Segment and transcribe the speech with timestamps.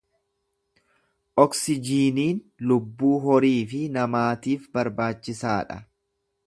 [1.43, 5.81] Oksijiiniin lubbuu horii fi namaatiif barbaachisaa dha.